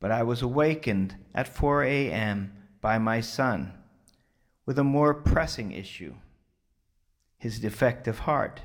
But 0.00 0.10
I 0.10 0.24
was 0.24 0.42
awakened 0.42 1.14
at 1.32 1.46
4 1.46 1.84
a.m. 1.84 2.52
by 2.80 2.98
my 2.98 3.20
son 3.20 3.72
with 4.64 4.78
a 4.78 4.84
more 4.84 5.14
pressing 5.14 5.72
issue 5.72 6.14
his 7.42 7.58
defective 7.58 8.20
heart. 8.20 8.62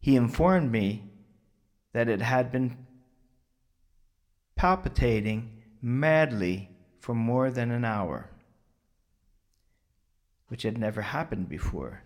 He 0.00 0.16
informed 0.16 0.72
me 0.72 1.04
that 1.92 2.08
it 2.08 2.20
had 2.20 2.50
been 2.50 2.76
palpitating 4.56 5.62
madly 5.80 6.70
for 6.98 7.14
more 7.14 7.52
than 7.52 7.70
an 7.70 7.84
hour, 7.84 8.30
which 10.48 10.64
had 10.64 10.76
never 10.76 11.02
happened 11.02 11.48
before. 11.48 12.02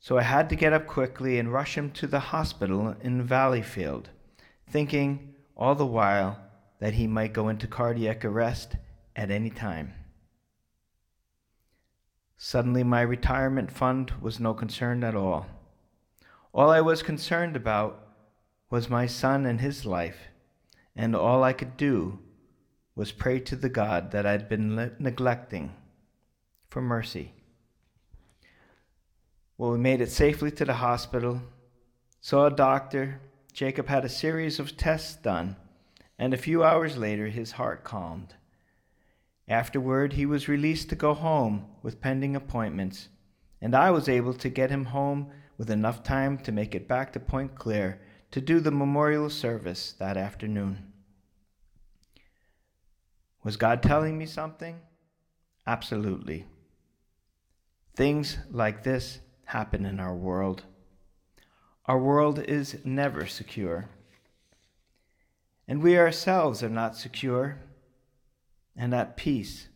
So 0.00 0.18
I 0.18 0.22
had 0.22 0.48
to 0.48 0.56
get 0.56 0.72
up 0.72 0.88
quickly 0.88 1.38
and 1.38 1.52
rush 1.52 1.78
him 1.78 1.92
to 1.92 2.08
the 2.08 2.18
hospital 2.18 2.96
in 3.00 3.26
Valleyfield, 3.26 4.06
thinking 4.68 5.34
all 5.56 5.76
the 5.76 5.86
while 5.86 6.40
that 6.80 6.94
he 6.94 7.06
might 7.06 7.32
go 7.32 7.48
into 7.48 7.68
cardiac 7.68 8.24
arrest 8.24 8.74
at 9.14 9.30
any 9.30 9.50
time. 9.50 9.94
Suddenly, 12.36 12.84
my 12.84 13.00
retirement 13.00 13.70
fund 13.70 14.12
was 14.20 14.38
no 14.38 14.54
concern 14.54 15.02
at 15.04 15.14
all. 15.14 15.46
All 16.52 16.70
I 16.70 16.80
was 16.80 17.02
concerned 17.02 17.56
about 17.56 18.06
was 18.70 18.90
my 18.90 19.06
son 19.06 19.46
and 19.46 19.60
his 19.60 19.84
life, 19.84 20.28
and 20.94 21.14
all 21.14 21.42
I 21.42 21.52
could 21.52 21.76
do 21.76 22.18
was 22.94 23.12
pray 23.12 23.40
to 23.40 23.56
the 23.56 23.68
God 23.68 24.10
that 24.12 24.26
I'd 24.26 24.48
been 24.48 24.94
neglecting 24.98 25.74
for 26.68 26.80
mercy 26.80 27.32
Well, 29.58 29.72
we 29.72 29.78
made 29.78 30.00
it 30.00 30.10
safely 30.10 30.50
to 30.52 30.64
the 30.64 30.74
hospital, 30.74 31.42
saw 32.20 32.46
a 32.46 32.50
doctor. 32.50 33.20
Jacob 33.52 33.88
had 33.88 34.04
a 34.04 34.08
series 34.10 34.58
of 34.58 34.76
tests 34.76 35.16
done, 35.16 35.56
and 36.18 36.34
a 36.34 36.38
few 36.38 36.62
hours 36.62 36.98
later 36.98 37.28
his 37.28 37.52
heart 37.52 37.84
calmed. 37.84 38.35
Afterward, 39.48 40.14
he 40.14 40.26
was 40.26 40.48
released 40.48 40.88
to 40.88 40.96
go 40.96 41.14
home 41.14 41.66
with 41.82 42.00
pending 42.00 42.34
appointments, 42.34 43.08
and 43.60 43.74
I 43.74 43.90
was 43.90 44.08
able 44.08 44.34
to 44.34 44.48
get 44.48 44.70
him 44.70 44.86
home 44.86 45.30
with 45.56 45.70
enough 45.70 46.02
time 46.02 46.38
to 46.38 46.52
make 46.52 46.74
it 46.74 46.88
back 46.88 47.12
to 47.12 47.20
Pointe-Claire 47.20 48.00
to 48.32 48.40
do 48.40 48.58
the 48.60 48.72
memorial 48.72 49.30
service 49.30 49.94
that 49.98 50.16
afternoon. 50.16 50.92
Was 53.44 53.56
God 53.56 53.82
telling 53.82 54.18
me 54.18 54.26
something? 54.26 54.80
Absolutely. 55.66 56.46
Things 57.94 58.38
like 58.50 58.82
this 58.82 59.20
happen 59.44 59.86
in 59.86 60.00
our 60.00 60.14
world. 60.14 60.64
Our 61.86 61.98
world 61.98 62.40
is 62.40 62.84
never 62.84 63.26
secure. 63.26 63.88
And 65.68 65.80
we 65.80 65.96
ourselves 65.96 66.62
are 66.64 66.68
not 66.68 66.96
secure 66.96 67.60
and 68.76 68.94
at 68.94 69.16
peace 69.16 69.68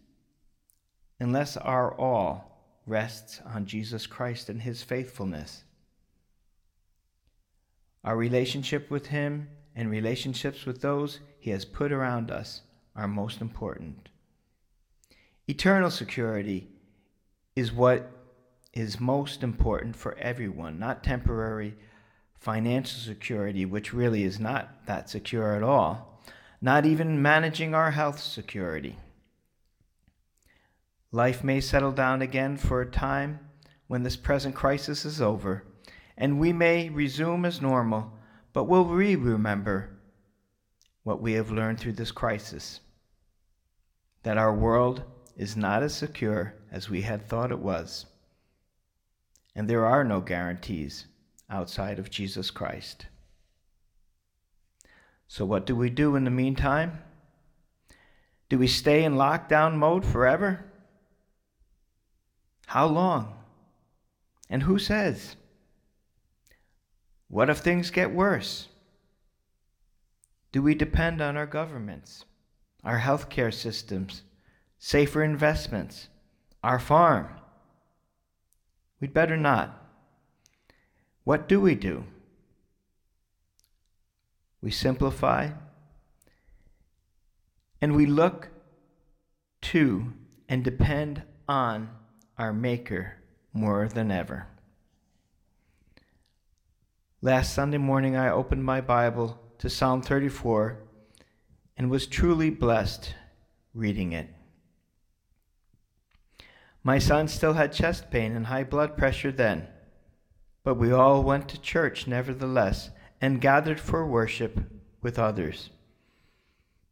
unless 1.18 1.56
our 1.56 1.94
all 1.94 2.64
rests 2.86 3.40
on 3.46 3.66
Jesus 3.66 4.06
Christ 4.06 4.48
and 4.48 4.62
his 4.62 4.82
faithfulness. 4.82 5.64
Our 8.02 8.16
relationship 8.16 8.90
with 8.90 9.06
him 9.06 9.48
and 9.76 9.90
relationships 9.90 10.64
with 10.64 10.80
those 10.80 11.20
he 11.38 11.50
has 11.50 11.64
put 11.64 11.92
around 11.92 12.30
us 12.30 12.62
are 12.96 13.06
most 13.06 13.40
important. 13.40 14.08
Eternal 15.46 15.90
security 15.90 16.68
is 17.54 17.72
what 17.72 18.10
is 18.72 19.00
most 19.00 19.42
important 19.42 19.96
for 19.96 20.16
everyone, 20.18 20.78
not 20.78 21.04
temporary 21.04 21.74
financial 22.38 23.00
security, 23.00 23.66
which 23.66 23.92
really 23.92 24.24
is 24.24 24.40
not 24.40 24.86
that 24.86 25.10
secure 25.10 25.54
at 25.54 25.62
all, 25.62 26.09
not 26.60 26.84
even 26.86 27.22
managing 27.22 27.74
our 27.74 27.90
health 27.90 28.20
security. 28.20 28.96
Life 31.12 31.42
may 31.42 31.60
settle 31.60 31.92
down 31.92 32.22
again 32.22 32.56
for 32.56 32.80
a 32.80 32.90
time 32.90 33.40
when 33.86 34.02
this 34.02 34.16
present 34.16 34.54
crisis 34.54 35.04
is 35.04 35.20
over, 35.20 35.64
and 36.16 36.38
we 36.38 36.52
may 36.52 36.88
resume 36.88 37.44
as 37.44 37.60
normal, 37.60 38.12
but 38.52 38.64
we'll 38.64 38.84
we 38.84 39.16
remember 39.16 39.98
what 41.02 41.20
we 41.20 41.32
have 41.32 41.50
learned 41.50 41.80
through 41.80 41.94
this 41.94 42.12
crisis? 42.12 42.80
That 44.22 44.38
our 44.38 44.54
world 44.54 45.02
is 45.36 45.56
not 45.56 45.82
as 45.82 45.94
secure 45.94 46.54
as 46.70 46.90
we 46.90 47.02
had 47.02 47.26
thought 47.26 47.50
it 47.50 47.58
was 47.58 48.06
and 49.54 49.68
there 49.68 49.84
are 49.84 50.04
no 50.04 50.20
guarantees 50.20 51.06
outside 51.48 51.98
of 51.98 52.10
Jesus 52.10 52.50
Christ. 52.50 53.06
So, 55.32 55.44
what 55.44 55.64
do 55.64 55.76
we 55.76 55.90
do 55.90 56.16
in 56.16 56.24
the 56.24 56.30
meantime? 56.32 56.98
Do 58.48 58.58
we 58.58 58.66
stay 58.66 59.04
in 59.04 59.14
lockdown 59.14 59.76
mode 59.76 60.04
forever? 60.04 60.64
How 62.66 62.88
long? 62.88 63.36
And 64.48 64.64
who 64.64 64.76
says? 64.76 65.36
What 67.28 67.48
if 67.48 67.58
things 67.58 67.92
get 67.92 68.12
worse? 68.12 68.66
Do 70.50 70.62
we 70.62 70.74
depend 70.74 71.20
on 71.20 71.36
our 71.36 71.46
governments, 71.46 72.24
our 72.82 72.98
healthcare 72.98 73.54
systems, 73.54 74.22
safer 74.80 75.22
investments, 75.22 76.08
our 76.64 76.80
farm, 76.80 77.28
We'd 79.00 79.14
better 79.14 79.36
not. 79.36 79.80
What 81.22 81.48
do 81.48 81.60
we 81.60 81.76
do? 81.76 82.04
We 84.62 84.70
simplify 84.70 85.50
and 87.80 87.96
we 87.96 88.06
look 88.06 88.48
to 89.62 90.12
and 90.48 90.62
depend 90.62 91.22
on 91.48 91.90
our 92.36 92.52
Maker 92.52 93.14
more 93.52 93.88
than 93.88 94.10
ever. 94.10 94.46
Last 97.22 97.54
Sunday 97.54 97.78
morning, 97.78 98.16
I 98.16 98.30
opened 98.30 98.64
my 98.64 98.80
Bible 98.80 99.38
to 99.58 99.68
Psalm 99.68 100.02
34 100.02 100.78
and 101.76 101.90
was 101.90 102.06
truly 102.06 102.50
blessed 102.50 103.14
reading 103.74 104.12
it. 104.12 104.28
My 106.82 106.98
son 106.98 107.28
still 107.28 107.52
had 107.54 107.72
chest 107.72 108.10
pain 108.10 108.34
and 108.34 108.46
high 108.46 108.64
blood 108.64 108.96
pressure 108.96 109.32
then, 109.32 109.68
but 110.64 110.76
we 110.76 110.92
all 110.92 111.22
went 111.22 111.48
to 111.50 111.60
church 111.60 112.06
nevertheless 112.06 112.90
and 113.20 113.40
gathered 113.40 113.80
for 113.80 114.06
worship 114.06 114.60
with 115.02 115.18
others. 115.18 115.70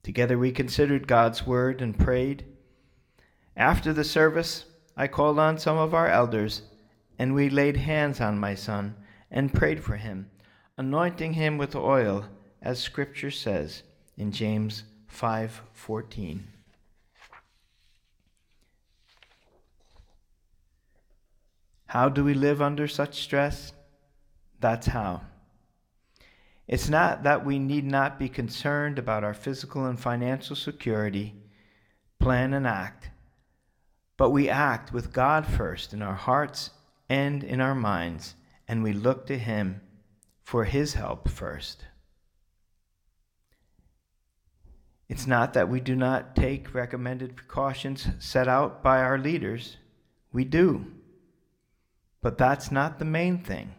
Together 0.02 0.38
we 0.38 0.52
considered 0.52 1.06
God's 1.06 1.46
word 1.46 1.82
and 1.82 1.98
prayed. 1.98 2.44
After 3.56 3.92
the 3.92 4.04
service, 4.04 4.64
I 4.96 5.06
called 5.06 5.38
on 5.38 5.58
some 5.58 5.76
of 5.76 5.94
our 5.94 6.08
elders, 6.08 6.62
and 7.18 7.34
we 7.34 7.50
laid 7.50 7.76
hands 7.76 8.20
on 8.20 8.38
my 8.38 8.54
son 8.54 8.96
and 9.30 9.52
prayed 9.52 9.82
for 9.82 9.96
him, 9.96 10.30
anointing 10.76 11.34
him 11.34 11.58
with 11.58 11.74
oil, 11.76 12.24
as 12.62 12.78
Scripture 12.78 13.30
says 13.30 13.82
in 14.16 14.32
James 14.32 14.84
5:14. 15.08 16.48
How 21.86 22.08
do 22.08 22.22
we 22.22 22.34
live 22.34 22.60
under 22.60 22.86
such 22.86 23.22
stress? 23.22 23.72
That's 24.60 24.88
how. 24.88 25.22
It's 26.68 26.90
not 26.90 27.22
that 27.22 27.46
we 27.46 27.58
need 27.58 27.86
not 27.86 28.18
be 28.18 28.28
concerned 28.28 28.98
about 28.98 29.24
our 29.24 29.32
physical 29.32 29.86
and 29.86 29.98
financial 29.98 30.54
security, 30.54 31.34
plan 32.20 32.52
and 32.52 32.66
act, 32.66 33.10
but 34.18 34.30
we 34.30 34.50
act 34.50 34.92
with 34.92 35.12
God 35.12 35.46
first 35.46 35.94
in 35.94 36.02
our 36.02 36.14
hearts 36.14 36.70
and 37.08 37.42
in 37.42 37.62
our 37.62 37.74
minds, 37.74 38.34
and 38.68 38.82
we 38.82 38.92
look 38.92 39.26
to 39.26 39.38
Him 39.38 39.80
for 40.42 40.64
His 40.64 40.92
help 40.92 41.28
first. 41.28 41.86
It's 45.08 45.26
not 45.26 45.54
that 45.54 45.70
we 45.70 45.80
do 45.80 45.96
not 45.96 46.36
take 46.36 46.74
recommended 46.74 47.34
precautions 47.34 48.08
set 48.18 48.46
out 48.46 48.82
by 48.82 48.98
our 48.98 49.16
leaders, 49.16 49.78
we 50.32 50.44
do. 50.44 50.84
But 52.20 52.36
that's 52.36 52.70
not 52.70 52.98
the 52.98 53.06
main 53.06 53.38
thing, 53.38 53.74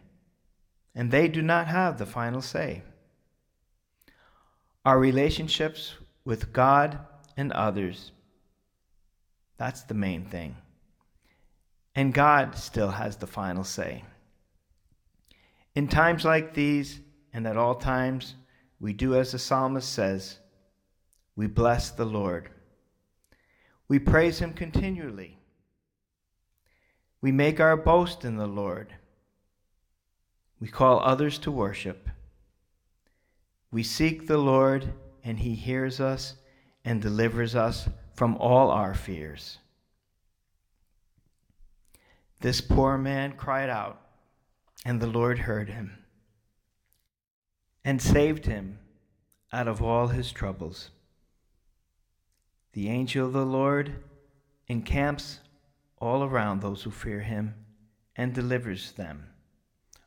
and 0.94 1.10
they 1.10 1.28
do 1.28 1.42
not 1.42 1.66
have 1.66 1.98
the 1.98 2.06
final 2.06 2.42
say. 2.42 2.82
Our 4.84 4.98
relationships 4.98 5.94
with 6.24 6.52
God 6.52 6.98
and 7.36 7.52
others, 7.52 8.12
that's 9.56 9.82
the 9.82 9.94
main 9.94 10.24
thing. 10.24 10.56
And 11.94 12.14
God 12.14 12.56
still 12.56 12.90
has 12.90 13.16
the 13.16 13.26
final 13.26 13.64
say. 13.64 14.04
In 15.74 15.86
times 15.88 16.24
like 16.24 16.54
these, 16.54 17.00
and 17.32 17.46
at 17.46 17.56
all 17.56 17.74
times, 17.74 18.34
we 18.80 18.92
do 18.92 19.14
as 19.14 19.32
the 19.32 19.38
psalmist 19.38 19.92
says 19.92 20.38
we 21.36 21.46
bless 21.46 21.90
the 21.90 22.04
Lord. 22.04 22.50
We 23.88 23.98
praise 23.98 24.38
him 24.38 24.52
continually. 24.52 25.38
We 27.20 27.32
make 27.32 27.60
our 27.60 27.76
boast 27.76 28.24
in 28.24 28.36
the 28.36 28.46
Lord. 28.46 28.94
We 30.60 30.68
call 30.68 31.00
others 31.00 31.38
to 31.40 31.50
worship. 31.50 32.08
We 33.70 33.82
seek 33.82 34.26
the 34.26 34.38
Lord, 34.38 34.92
and 35.24 35.38
he 35.38 35.54
hears 35.54 36.00
us 36.00 36.34
and 36.84 37.00
delivers 37.00 37.54
us 37.54 37.88
from 38.14 38.36
all 38.36 38.70
our 38.70 38.94
fears. 38.94 39.58
This 42.40 42.60
poor 42.60 42.98
man 42.98 43.32
cried 43.32 43.70
out, 43.70 44.00
and 44.84 45.00
the 45.00 45.06
Lord 45.06 45.40
heard 45.40 45.68
him 45.68 46.04
and 47.84 48.00
saved 48.00 48.46
him 48.46 48.78
out 49.52 49.68
of 49.68 49.82
all 49.82 50.08
his 50.08 50.32
troubles. 50.32 50.90
The 52.72 52.88
angel 52.88 53.26
of 53.26 53.32
the 53.32 53.44
Lord 53.44 53.94
encamps 54.68 55.40
all 55.98 56.22
around 56.22 56.60
those 56.60 56.82
who 56.82 56.90
fear 56.90 57.20
him 57.20 57.54
and 58.16 58.34
delivers 58.34 58.92
them. 58.92 59.26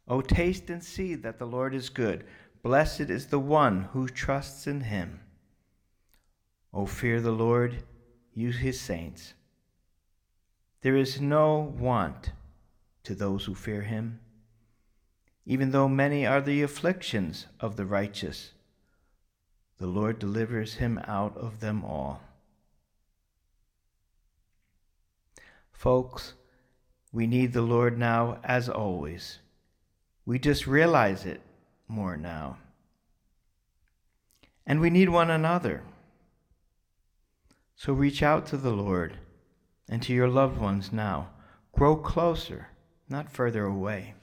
O 0.08 0.22
taste 0.22 0.70
and 0.70 0.84
see 0.84 1.16
that 1.16 1.40
the 1.40 1.46
Lord 1.46 1.74
is 1.74 1.90
good. 1.90 2.26
Blessed 2.62 3.02
is 3.02 3.28
the 3.28 3.40
one 3.40 3.84
who 3.94 4.08
trusts 4.08 4.68
in 4.68 4.82
him. 4.82 5.22
O 6.74 6.86
fear 6.86 7.22
the 7.22 7.32
Lord, 7.32 7.84
you 8.34 8.52
his 8.52 8.80
saints. 8.80 9.34
There 10.82 10.98
is 10.98 11.22
no 11.22 11.60
want 11.60 12.32
to 13.04 13.16
those 13.16 13.46
who 13.46 13.56
fear 13.56 13.82
him, 13.82 14.20
even 15.46 15.72
though 15.72 15.88
many 15.88 16.26
are 16.26 16.42
the 16.42 16.62
afflictions 16.62 17.48
of 17.60 17.76
the 17.76 17.86
righteous. 17.86 18.52
The 19.78 19.88
Lord 19.88 20.20
delivers 20.20 20.76
him 20.76 21.00
out 21.06 21.38
of 21.38 21.60
them 21.60 21.84
all. 21.84 22.22
Folks, 25.72 26.34
We 27.12 27.28
need 27.28 27.54
the 27.54 27.62
Lord 27.62 28.00
now 28.00 28.40
as 28.44 28.68
always. 28.68 29.38
We 30.26 30.40
just 30.40 30.68
realize 30.68 31.26
it 31.26 31.42
more 31.88 32.16
now. 32.18 32.58
And 34.66 34.80
we 34.80 34.90
need 34.90 35.10
one 35.10 35.30
another. 35.30 35.84
So 37.76 37.92
reach 37.92 38.24
out 38.24 38.46
to 38.48 38.58
the 38.58 38.72
Lord 38.72 39.18
and 39.90 40.02
to 40.04 40.14
your 40.14 40.30
loved 40.30 40.58
ones 40.58 40.94
now. 40.94 41.30
Grow 41.74 41.96
closer, 41.98 42.68
not 43.10 43.30
further 43.30 43.66
away. 43.66 44.14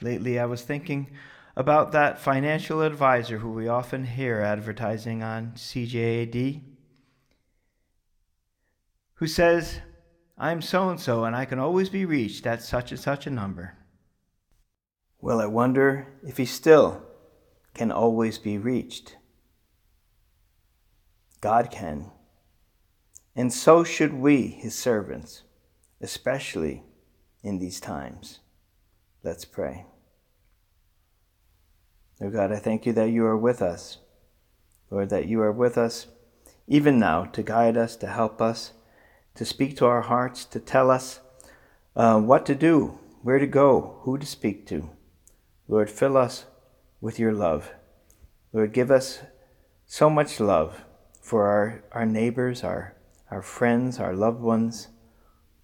Lately, 0.00 0.38
I 0.40 0.46
was 0.46 0.62
thinking 0.62 1.10
about 1.54 1.92
that 1.92 2.18
financial 2.18 2.82
advisor 2.82 3.38
who 3.38 3.52
we 3.52 3.68
often 3.68 4.04
hear 4.04 4.40
advertising 4.40 5.22
on 5.22 5.52
CJAD, 5.54 6.60
who 9.14 9.26
says, 9.28 9.80
I'm 10.38 10.62
so 10.62 10.88
and 10.88 11.00
so 11.00 11.24
and 11.24 11.36
I 11.36 11.44
can 11.44 11.58
always 11.58 11.88
be 11.88 12.04
reached 12.04 12.46
at 12.46 12.62
such 12.62 12.90
and 12.90 13.00
such 13.00 13.26
a 13.26 13.30
number. 13.30 13.76
Well, 15.20 15.40
I 15.40 15.46
wonder 15.46 16.08
if 16.26 16.36
he 16.36 16.46
still 16.46 17.02
can 17.74 17.92
always 17.92 18.38
be 18.38 18.58
reached. 18.58 19.16
God 21.40 21.70
can. 21.70 22.10
And 23.34 23.52
so 23.52 23.84
should 23.84 24.12
we, 24.12 24.48
his 24.48 24.76
servants, 24.76 25.42
especially 26.00 26.82
in 27.42 27.58
these 27.58 27.80
times. 27.80 28.40
Let's 29.22 29.44
pray. 29.44 29.86
Lord 32.20 32.34
God, 32.34 32.52
I 32.52 32.56
thank 32.56 32.86
you 32.86 32.92
that 32.92 33.10
you 33.10 33.24
are 33.24 33.36
with 33.36 33.62
us. 33.62 33.98
Lord, 34.90 35.08
that 35.10 35.26
you 35.26 35.40
are 35.40 35.52
with 35.52 35.78
us 35.78 36.08
even 36.66 36.98
now 36.98 37.24
to 37.24 37.42
guide 37.42 37.76
us, 37.76 37.96
to 37.96 38.06
help 38.06 38.40
us, 38.40 38.72
to 39.34 39.44
speak 39.44 39.76
to 39.76 39.86
our 39.86 40.02
hearts, 40.02 40.44
to 40.46 40.60
tell 40.60 40.90
us 40.90 41.20
uh, 41.96 42.20
what 42.20 42.46
to 42.46 42.54
do, 42.54 42.98
where 43.22 43.38
to 43.38 43.46
go, 43.46 43.98
who 44.02 44.18
to 44.18 44.26
speak 44.26 44.66
to. 44.66 44.90
Lord, 45.68 45.90
fill 45.90 46.16
us 46.16 46.46
with 47.00 47.18
your 47.18 47.32
love. 47.32 47.72
Lord, 48.52 48.72
give 48.72 48.90
us 48.90 49.20
so 49.86 50.10
much 50.10 50.40
love 50.40 50.84
for 51.20 51.46
our, 51.46 51.84
our 51.92 52.06
neighbors, 52.06 52.64
our, 52.64 52.94
our 53.30 53.42
friends, 53.42 53.98
our 53.98 54.14
loved 54.14 54.40
ones. 54.40 54.88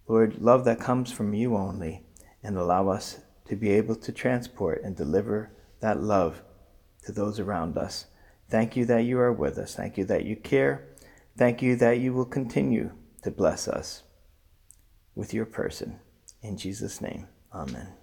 Lord, 0.07 0.40
love 0.40 0.64
that 0.64 0.81
comes 0.81 1.12
from 1.12 1.35
you 1.35 1.57
only, 1.57 2.04
and 2.42 2.57
allow 2.57 2.88
us 2.88 3.20
to 3.46 3.57
be 3.57 3.70
able 3.70 3.96
to 3.96 4.12
transport 4.12 4.83
and 4.83 4.96
deliver 4.96 5.50
that 5.81 6.00
love 6.00 6.42
to 7.04 7.12
those 7.12 7.38
around 7.38 7.76
us. 7.76 8.07
Thank 8.48 8.76
you 8.76 8.85
that 8.87 9.04
you 9.04 9.18
are 9.18 9.33
with 9.33 9.59
us. 9.59 9.74
Thank 9.74 9.98
you 9.98 10.04
that 10.07 10.24
you 10.24 10.37
care. 10.37 10.88
Thank 11.37 11.61
you 11.61 11.76
that 11.76 11.98
you 12.00 12.12
will 12.12 12.24
continue 12.24 12.92
to 13.22 13.31
bless 13.31 13.68
us 13.68 14.02
with 15.14 15.35
your 15.35 15.46
person. 15.46 15.98
In 16.42 16.57
Jesus' 16.57 17.00
name, 17.00 17.26
amen. 17.52 17.98